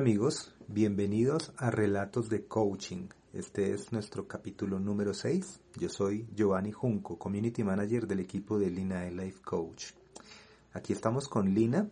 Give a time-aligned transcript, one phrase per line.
[0.00, 3.08] amigos, bienvenidos a Relatos de Coaching.
[3.34, 5.60] Este es nuestro capítulo número 6.
[5.78, 9.88] Yo soy Giovanni Junco, Community Manager del equipo de Lina Life Coach.
[10.72, 11.90] Aquí estamos con Lina,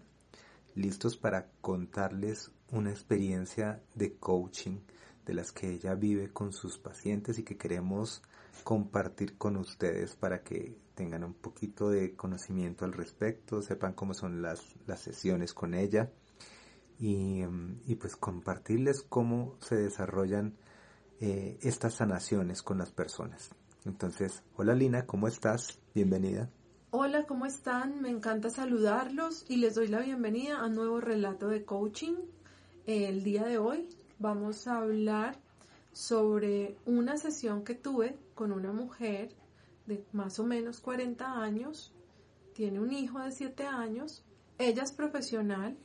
[0.75, 4.79] listos para contarles una experiencia de coaching
[5.27, 8.23] de las que ella vive con sus pacientes y que queremos
[8.65, 14.41] compartir con ustedes para que tengan un poquito de conocimiento al respecto, sepan cómo son
[14.41, 16.11] las, las sesiones con ella
[16.99, 20.57] y, pues compartirles cómo se desarrollan
[21.21, 23.51] eh, estas sanaciones con las personas.
[23.85, 25.79] Entonces, hola Lina, ¿cómo estás?
[25.95, 26.51] Bienvenida.
[26.91, 28.01] Hola, ¿cómo están?
[28.01, 32.15] Me encanta saludarlos y les doy la bienvenida a un nuevo relato de coaching.
[32.87, 33.89] El día de hoy
[34.19, 35.37] vamos a hablar
[35.93, 39.31] sobre una sesión que tuve con una mujer
[39.87, 41.93] de más o menos 40 años,
[42.55, 44.23] tiene un hijo de 7 años,
[44.59, 45.77] ella es profesional,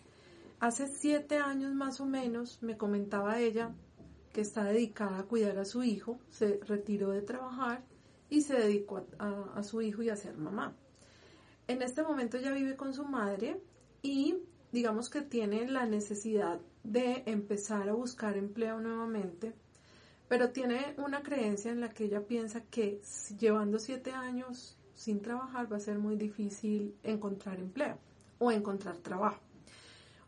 [0.64, 3.76] hace 7 años más o menos me comentaba ella
[4.32, 7.84] que está dedicada a cuidar a su hijo, se retiró de trabajar
[8.30, 10.74] y se dedicó a, a su hijo y a ser mamá.
[11.68, 13.62] En este momento ella vive con su madre
[14.02, 14.38] y
[14.72, 19.54] digamos que tiene la necesidad de empezar a buscar empleo nuevamente,
[20.30, 23.02] pero tiene una creencia en la que ella piensa que
[23.38, 27.98] llevando siete años sin trabajar va a ser muy difícil encontrar empleo
[28.40, 29.42] o encontrar trabajo.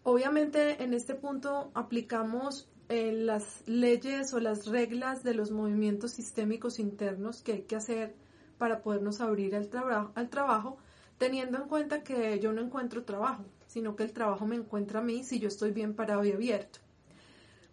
[0.06, 6.80] Obviamente en este punto aplicamos eh, las leyes o las reglas de los movimientos sistémicos
[6.80, 8.16] internos que hay que hacer
[8.58, 9.70] para podernos abrir al,
[10.16, 10.78] al trabajo,
[11.18, 13.44] teniendo en cuenta que yo no encuentro trabajo
[13.76, 16.80] sino que el trabajo me encuentra a mí si yo estoy bien parado y abierto.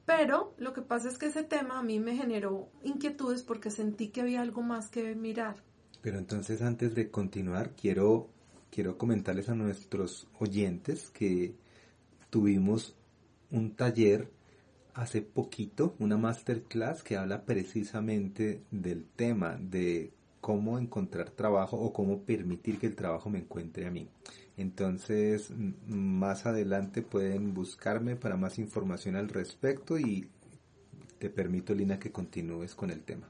[0.05, 4.09] Pero lo que pasa es que ese tema a mí me generó inquietudes porque sentí
[4.09, 5.63] que había algo más que mirar.
[6.01, 8.31] Pero entonces antes de continuar, quiero,
[8.69, 11.55] quiero comentarles a nuestros oyentes que
[12.33, 12.97] tuvimos
[13.51, 14.31] un taller
[14.95, 22.23] hace poquito, una masterclass que habla precisamente del tema de cómo encontrar trabajo o cómo
[22.23, 24.09] permitir que el trabajo me encuentre a mí.
[24.57, 25.51] Entonces,
[25.87, 30.31] más adelante pueden buscarme para más información al respecto y
[31.19, 33.29] te permito, Lina, que continúes con el tema.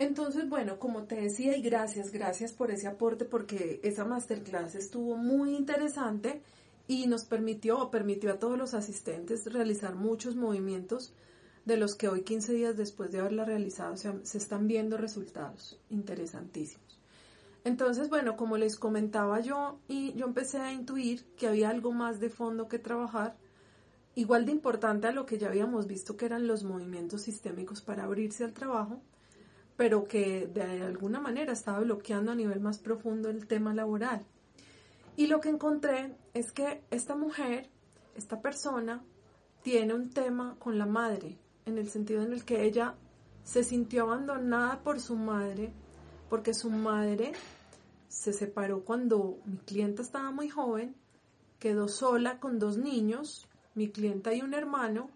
[0.00, 5.16] Entonces, bueno, como te decía, y gracias, gracias por ese aporte porque esa masterclass estuvo
[5.16, 6.42] muy interesante
[6.86, 11.14] y nos permitió permitió a todos los asistentes realizar muchos movimientos
[11.64, 17.00] de los que hoy, 15 días después de haberla realizado, se están viendo resultados interesantísimos.
[17.64, 22.18] Entonces, bueno, como les comentaba yo, y yo empecé a intuir que había algo más
[22.18, 23.36] de fondo que trabajar,
[24.14, 28.04] igual de importante a lo que ya habíamos visto que eran los movimientos sistémicos para
[28.04, 29.02] abrirse al trabajo,
[29.76, 34.24] pero que de alguna manera estaba bloqueando a nivel más profundo el tema laboral.
[35.20, 37.68] Y lo que encontré es que esta mujer,
[38.14, 39.04] esta persona,
[39.60, 41.36] tiene un tema con la madre,
[41.66, 42.94] en el sentido en el que ella
[43.44, 45.74] se sintió abandonada por su madre
[46.30, 47.32] porque su madre
[48.08, 50.96] se separó cuando mi clienta estaba muy joven,
[51.58, 55.10] quedó sola con dos niños, mi clienta y un hermano,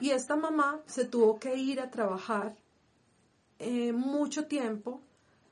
[0.00, 2.56] y esta mamá se tuvo que ir a trabajar
[3.60, 5.00] eh, mucho tiempo,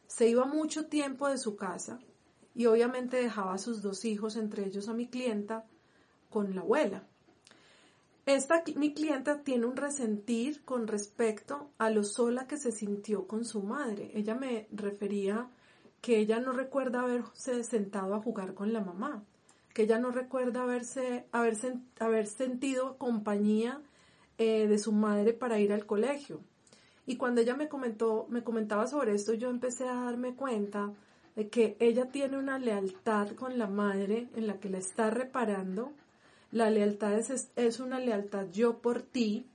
[0.09, 2.01] se iba mucho tiempo de su casa
[2.55, 5.65] y obviamente dejaba a sus dos hijos, entre ellos a mi clienta,
[6.31, 7.05] con la abuela.
[8.25, 13.45] Esta, mi clienta tiene un resentir con respecto a lo sola que se sintió con
[13.45, 14.13] su madre.
[14.15, 15.51] Ella me refería
[16.01, 19.25] que ella no recuerda haberse sentado a jugar con la mamá,
[19.75, 21.57] que ella no recuerda haberse, haber,
[21.99, 23.81] haber sentido compañía
[24.39, 26.41] eh, de su madre para ir al colegio.
[27.07, 30.93] Y cuando ella me comentó, me comentaba sobre esto, yo empecé a darme cuenta
[31.37, 35.93] de que ella tiene una lealtad con la madre en la que la está reparando
[36.53, 39.47] la lealtad es, una lealtad yo por ti,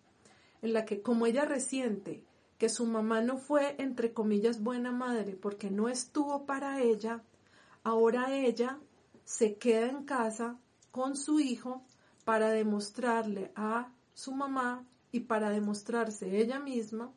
[0.63, 2.23] en la que como ella resiente
[2.57, 7.21] que su mamá no fue, entre comillas, buena madre porque no estuvo para ella,
[7.83, 8.79] ahora ella
[9.25, 10.57] se queda en casa
[10.89, 11.83] con su hijo
[12.25, 17.11] para demostrarle a su mamá y para demostrarse ella misma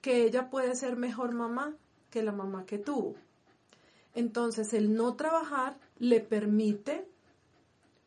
[0.00, 1.76] que ella puede ser mejor mamá
[2.10, 3.14] que la mamá que tuvo.
[4.14, 7.06] Entonces el no trabajar le permite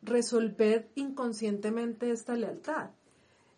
[0.02, 2.90] resolver inconscientemente esta lealtad.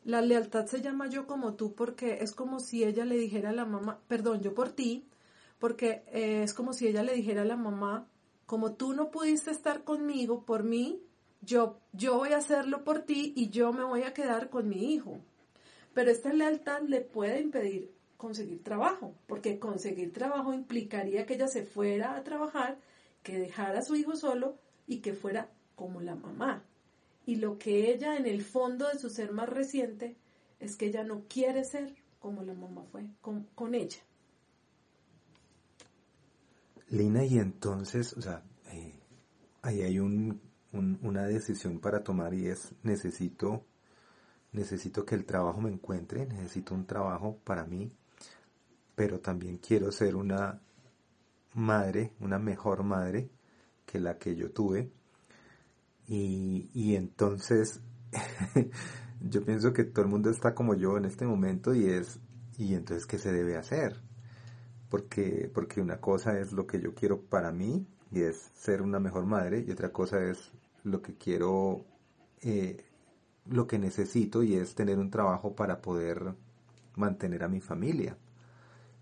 [0.05, 3.55] La lealtad se llama yo como tú porque es como si ella le dijera a
[3.55, 5.06] la mamá, perdón, yo por ti,
[5.58, 8.08] porque eh, es como si ella le dijera a la mamá,
[8.47, 11.00] como tú no pudiste estar conmigo por mí,
[11.43, 14.94] yo, yo voy a hacerlo por ti y yo me voy a quedar con mi
[14.94, 15.20] hijo.
[15.94, 21.64] Pero esta lealtad le puede impedir conseguir trabajo, porque conseguir trabajo implicaría que ella se
[21.64, 22.78] fuera a trabajar,
[23.22, 26.62] que dejara a su hijo solo y que fuera como la mamá.
[27.25, 30.17] Y lo que ella en el fondo de su ser más reciente
[30.58, 33.99] es que ella no quiere ser como la mamá fue con, con ella.
[36.90, 39.00] Lina, y entonces, o sea, eh,
[39.62, 43.64] ahí hay un, una decisión para tomar y es necesito,
[44.52, 47.90] necesito que el trabajo me encuentre, necesito un trabajo para mí,
[49.00, 50.61] pero también quiero ser una
[51.55, 53.31] madre, una mejor madre
[53.87, 54.93] que la que yo tuve.
[56.06, 57.81] Y, y entonces
[59.23, 62.20] yo pienso que todo el mundo está como yo en este momento y es,
[62.58, 64.02] y entonces, ¿qué se debe hacer?
[64.91, 69.00] Porque, porque una cosa es lo que yo quiero para mí y es ser una
[69.00, 70.53] mejor madre y otra cosa es
[70.85, 71.87] lo que quiero,
[72.43, 72.85] eh,
[73.46, 76.35] lo que necesito y es tener un trabajo para poder
[76.96, 78.19] mantener a mi familia.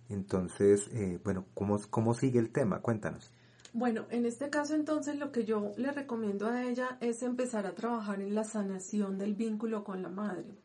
[0.09, 2.81] Entonces, eh, bueno, ¿cómo, ¿cómo sigue el tema?
[2.81, 3.31] Cuéntanos.
[3.75, 7.75] Bueno, en este caso entonces lo que yo le recomiendo a ella es empezar a
[7.75, 10.57] trabajar en la sanación del vínculo con la madre.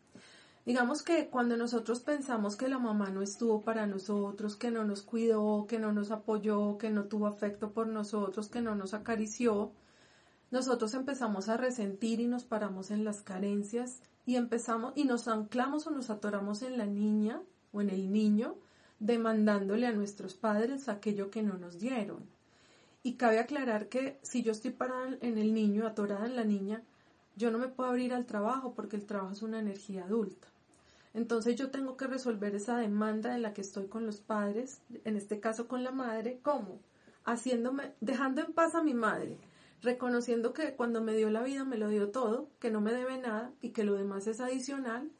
[0.66, 5.02] Digamos que cuando nosotros pensamos que la mamá no estuvo para nosotros, que no nos
[5.02, 9.74] cuidó, que no nos apoyó, que no tuvo afecto por nosotros, que no nos acarició,
[10.52, 15.86] nosotros empezamos a resentir y nos paramos en las carencias y empezamos y nos anclamos
[15.88, 17.42] o nos atoramos en la niña
[17.74, 18.56] o en el niño
[19.00, 22.26] demandándole a nuestros padres aquello que no nos dieron.
[23.04, 26.82] Y cabe aclarar que si yo estoy parada en el niño, atorada en la niña,
[27.36, 30.48] yo no me puedo abrir al trabajo porque el trabajo es una energía adulta.
[31.14, 35.16] Entonces yo tengo que resolver esa demanda en la que estoy con los padres, en
[35.16, 36.80] este caso con la madre, ¿cómo?
[37.24, 39.38] Haciéndome, dejando en paz a mi madre,
[39.82, 43.18] reconociendo que cuando me dio la vida me lo dio todo, que no me debe
[43.18, 45.12] nada y que lo demás es adicional,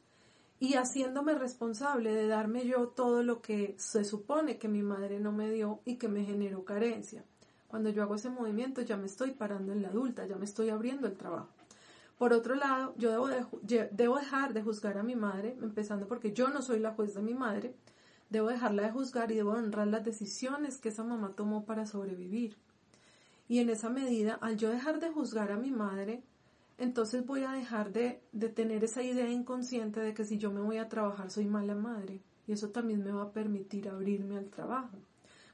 [0.64, 5.30] y haciéndome responsable de darme yo todo lo que se supone que mi madre no
[5.30, 7.22] me dio y que me generó carencia.
[7.68, 10.70] Cuando yo hago ese movimiento ya me estoy parando en la adulta, ya me estoy
[10.70, 11.48] abriendo el trabajo.
[12.16, 16.48] Por otro lado, yo debo, debo dejar de juzgar a mi madre, empezando porque yo
[16.48, 17.74] no soy la juez de mi madre,
[18.30, 22.56] debo dejarla de juzgar y debo honrar las decisiones que esa mamá tomó para sobrevivir.
[23.48, 26.22] Y en esa medida, al yo dejar de juzgar a mi madre,
[26.78, 30.60] entonces voy a dejar de, de tener esa idea inconsciente de que si yo me
[30.60, 32.20] voy a trabajar soy mala madre.
[32.46, 34.98] Y eso también me va a permitir abrirme al trabajo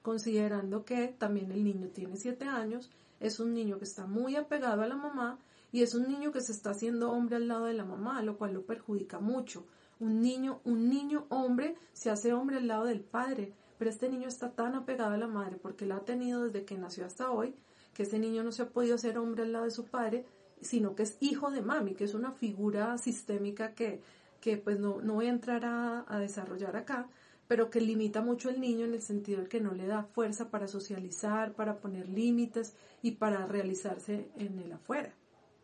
[0.03, 2.91] considerando que también el niño tiene siete años,
[3.21, 5.39] es un niño que está muy apegado a la mamá
[5.73, 8.37] y es un niño que se está haciendo hombre al lado de la mamá, lo
[8.39, 9.67] cual lo perjudica mucho.
[10.01, 14.29] Un niño, un niño hombre se hace hombre al lado del padre, pero este niño
[14.29, 17.55] está tan apegado a la madre porque la ha tenido desde que nació hasta hoy,
[17.93, 20.25] que ese niño no se ha podido hacer hombre al lado de su padre,
[20.61, 24.01] sino que es hijo de mami, que es una figura sistémica que,
[24.41, 27.09] que pues no, no voy a entrar a, a desarrollar acá,
[27.49, 30.51] pero que limita mucho al niño en el sentido de que no le da fuerza
[30.51, 35.13] para socializar, para poner límites y para realizarse en el afuera.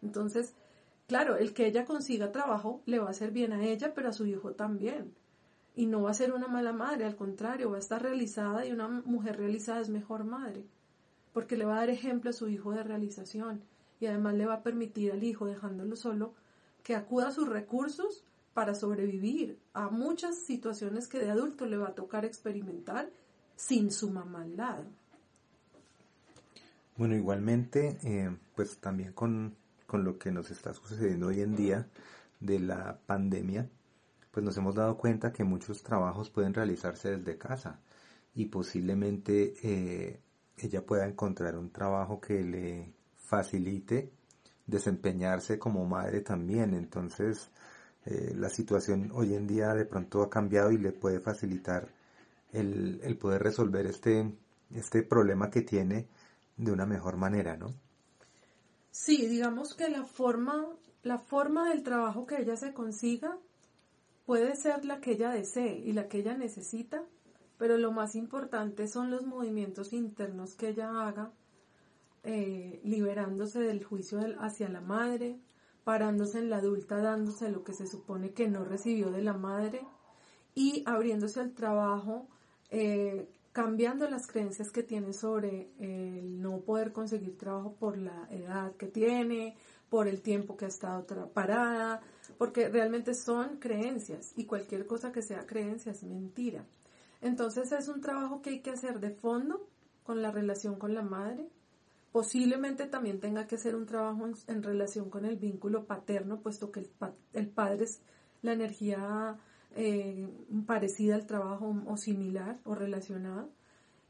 [0.03, 0.55] Entonces,
[1.07, 4.13] claro, el que ella consiga trabajo le va a hacer bien a ella, pero a
[4.13, 5.15] su hijo también.
[5.77, 8.73] Y no va a ser una mala madre, al contrario, va a estar realizada y
[8.73, 10.65] una mujer realizada es mejor madre,
[11.33, 13.63] porque le va a dar ejemplo a su hijo de realización
[14.01, 16.35] y además le va a permitir al hijo, dejándolo solo,
[16.83, 21.89] que acuda a sus recursos para sobrevivir a muchas situaciones que de adulto le va
[21.89, 23.11] a tocar experimentar
[23.57, 24.85] sin su mamá al lado.
[26.97, 29.55] Bueno, igualmente, eh, pues también con,
[29.87, 31.87] con lo que nos está sucediendo hoy en día
[32.41, 33.69] de la pandemia,
[34.31, 37.81] pues nos hemos dado cuenta que muchos trabajos pueden realizarse desde casa
[38.35, 40.21] y posiblemente eh,
[40.59, 42.93] ella pueda encontrar un trabajo que le
[43.27, 44.11] facilite
[44.67, 46.75] desempeñarse como madre también.
[46.75, 47.51] Entonces,
[48.05, 51.89] eh, la situación hoy en día de pronto ha cambiado y le puede facilitar
[52.53, 54.33] el, el poder resolver este,
[54.75, 56.07] este problema que tiene
[56.57, 57.75] de una mejor manera, ¿no?
[58.91, 60.67] Sí, digamos que la forma,
[61.03, 63.37] la forma del trabajo que ella se consiga
[64.25, 67.05] puede ser la que ella desee y la que ella necesita,
[67.59, 71.31] pero lo más importante son los movimientos internos que ella haga,
[72.29, 75.39] eh, liberándose del juicio hacia la madre,
[75.85, 79.81] parándose en la adulta, dándose lo que se supone que no recibió de la madre
[80.53, 82.27] y abriéndose al trabajo,
[82.71, 88.75] eh, cambiando las creencias que tiene sobre el no poder conseguir trabajo por la edad
[88.75, 89.55] que tiene,
[89.89, 92.01] por el tiempo que ha estado parada,
[92.39, 96.67] porque realmente son creencias y cualquier cosa que sea creencia es mentira.
[97.21, 99.69] Entonces es un trabajo que hay que hacer de fondo
[100.03, 101.49] con la relación con la madre,
[102.17, 106.89] Posiblemente también tenga que hacer un trabajo en, relación con el vínculo paterno, puesto que
[107.35, 108.01] el, padre es
[108.41, 109.37] la energía
[109.75, 110.27] eh,
[110.67, 113.47] parecida al trabajo o similar o relacionada.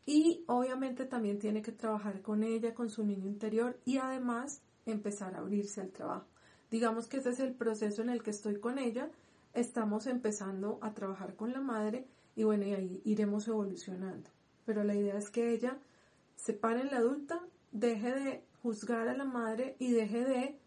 [0.05, 5.35] Y obviamente también tiene que trabajar con ella, con su niño interior y además empezar
[5.35, 6.29] a abrirse al trabajo.
[6.71, 9.11] Digamos que ese es el proceso en el que estoy con ella.
[9.53, 14.31] Estamos empezando a trabajar con la madre y bueno, y ahí iremos evolucionando.
[14.65, 15.81] Pero la idea es que ella
[16.37, 17.43] se pare en la adulta,
[17.79, 20.59] deje de juzgar a la madre y deje de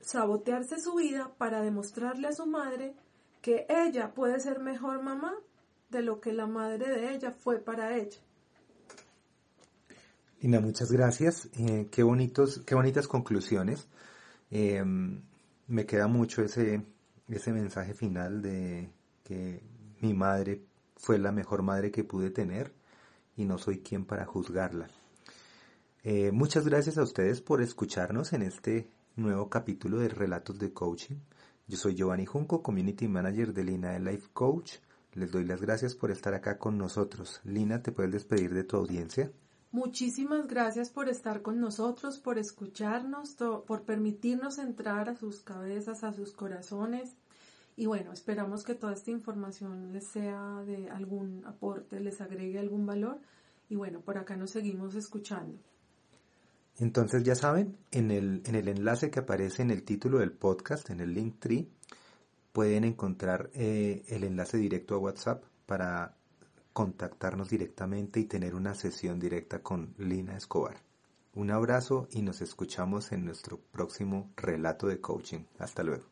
[0.00, 2.94] sabotearse su vida para demostrarle a su madre
[3.40, 5.34] que ella puede ser mejor mamá
[5.90, 8.18] de lo que la madre de ella fue para ella.
[10.40, 11.48] Lina, muchas gracias.
[11.58, 13.88] Eh, qué, bonitos, qué bonitas conclusiones.
[14.50, 15.22] Em,
[15.68, 16.82] me queda mucho ese,
[17.28, 18.90] ese mensaje final de
[19.24, 19.62] que
[20.00, 20.62] mi madre
[20.96, 22.72] fue la mejor madre que pude tener
[23.36, 24.88] y no soy quien para juzgarla.
[26.04, 31.14] Eh, muchas gracias a ustedes por escucharnos en este nuevo capítulo de Relatos de Coaching.
[31.68, 34.78] Yo soy Giovanni Junco, Community Manager de Lina de Life Coach.
[35.12, 37.40] Les doy las gracias por estar acá con nosotros.
[37.44, 39.30] Lina, ¿te puedes despedir de tu audiencia?
[39.70, 46.12] Muchísimas gracias por estar con nosotros, por escucharnos, por permitirnos entrar a sus cabezas, a
[46.12, 47.14] sus corazones.
[47.76, 52.86] Y bueno, esperamos que toda esta información les sea de algún aporte, les agregue algún
[52.86, 53.20] valor.
[53.68, 55.60] Y bueno, por acá nos seguimos escuchando.
[56.78, 60.90] Entonces ya saben, en el, en el enlace que aparece en el título del podcast,
[60.90, 61.68] en el link tree,
[62.52, 66.16] pueden encontrar eh, el enlace directo a WhatsApp para
[66.72, 70.82] contactarnos directamente y tener una sesión directa con Lina Escobar.
[71.34, 75.44] Un abrazo y nos escuchamos en nuestro próximo relato de coaching.
[75.58, 76.11] Hasta luego.